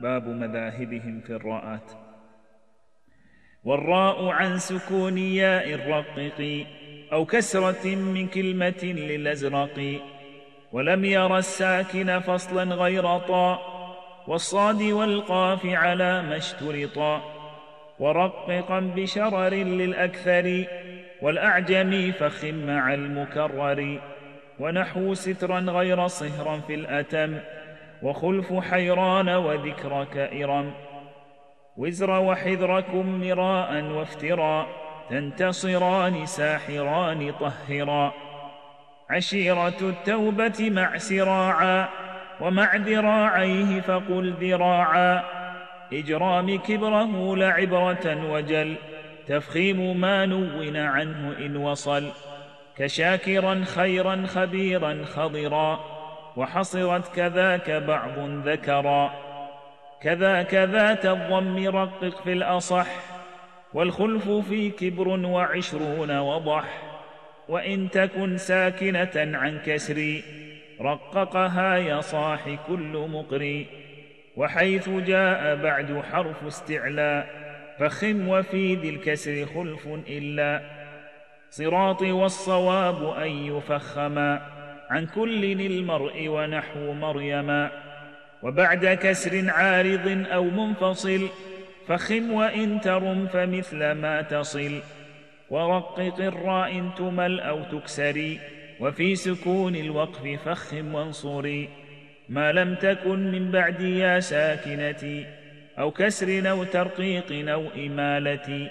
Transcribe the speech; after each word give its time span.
باب 0.00 0.28
مذاهبهم 0.28 1.20
في 1.20 1.30
الراءات. 1.30 1.92
والراء 3.64 4.28
عن 4.28 4.58
سكون 4.58 5.18
ياء 5.18 5.74
الرقق 5.74 6.66
أو 7.12 7.24
كسرة 7.24 7.94
من 7.94 8.28
كلمة 8.28 8.82
للأزرق. 8.82 10.00
ولم 10.72 11.04
ير 11.04 11.38
الساكن 11.38 12.20
فصلا 12.20 12.74
غير 12.74 13.18
طاء. 13.18 13.80
والصاد 14.28 14.82
والقاف 14.82 15.66
على 15.66 16.22
ما 16.22 16.36
اشترطا 16.36 17.22
ورققا 17.98 18.80
بشرر 18.80 19.54
للأكثر. 19.54 20.64
والأعجم 21.22 22.12
فخم 22.12 22.54
مع 22.54 22.94
المكرر. 22.94 24.00
ونحو 24.58 25.14
سترا 25.14 25.60
غير 25.60 26.06
صهرا 26.06 26.60
في 26.60 26.74
الأتم. 26.74 27.38
وخلف 28.02 28.52
حيران 28.52 29.28
وذكرك 29.28 30.16
إرم 30.16 30.72
وزر 31.76 32.10
وحذركم 32.10 33.20
مراء 33.20 33.84
وافتراء 33.84 34.66
تنتصران 35.10 36.26
ساحران 36.26 37.32
طهرا 37.32 38.12
عشيرة 39.10 39.78
التوبة 39.82 40.70
مع 40.70 40.98
سراعا 40.98 41.88
ومع 42.40 42.76
ذراعيه 42.76 43.80
فقل 43.80 44.34
ذراعا 44.40 45.24
إجرام 45.92 46.58
كبره 46.58 47.36
لعبرة 47.36 48.32
وجل 48.32 48.76
تفخيم 49.26 50.00
ما 50.00 50.26
نون 50.26 50.76
عنه 50.76 51.36
إن 51.38 51.56
وصل 51.56 52.08
كشاكرا 52.76 53.64
خيرا 53.64 54.26
خبيرا 54.26 55.04
خضرا 55.04 55.99
وحصرت 56.40 57.14
كذاك 57.16 57.70
بعض 57.70 58.18
ذكرا. 58.48 59.12
كذاك 60.02 60.54
ذات 60.54 61.06
الضم 61.06 61.66
رقق 61.76 62.22
في 62.24 62.32
الأصح 62.32 62.86
والخلف 63.74 64.30
في 64.30 64.70
كبر 64.70 65.08
وعشرون 65.08 66.18
وضح. 66.18 66.64
وإن 67.48 67.90
تكن 67.90 68.36
ساكنة 68.36 69.38
عن 69.38 69.58
كسر 69.66 70.22
رققها 70.80 71.76
يا 71.76 72.00
صاح 72.00 72.40
كل 72.68 73.08
مقري. 73.12 73.66
وحيث 74.36 74.88
جاء 74.88 75.56
بعد 75.56 76.02
حرف 76.12 76.46
استعلاء 76.46 77.26
فخم 77.78 78.28
وفي 78.28 78.74
ذي 78.74 78.88
الكسر 78.88 79.46
خلف 79.46 79.88
إلا. 80.08 80.62
صراط 81.50 82.02
والصواب 82.02 83.18
أن 83.18 83.28
يفخما. 83.28 84.59
عن 84.90 85.06
كل 85.06 85.44
المرء 85.44 86.28
ونحو 86.28 86.92
مريما 86.92 87.70
وبعد 88.42 88.86
كسر 88.86 89.50
عارض 89.50 90.26
أو 90.32 90.44
منفصل 90.44 91.28
فخم 91.86 92.32
وإن 92.32 92.80
ترم 92.80 93.26
فمثل 93.26 93.92
ما 93.92 94.22
تصل. 94.22 94.80
ورقق 95.50 96.20
الراء 96.20 96.90
تمل 96.98 97.40
أو 97.40 97.62
تكسري 97.62 98.40
وفي 98.80 99.16
سكون 99.16 99.76
الوقف 99.76 100.22
فخم 100.44 100.94
وانصري. 100.94 101.68
ما 102.28 102.52
لم 102.52 102.74
تكن 102.74 103.32
من 103.32 103.50
بعد 103.50 103.80
يا 103.80 104.20
ساكنتي 104.20 105.26
أو 105.78 105.90
كسر 105.90 106.50
أو 106.50 106.64
ترقيق 106.64 107.50
أو 107.50 107.68
إمالة 107.76 108.70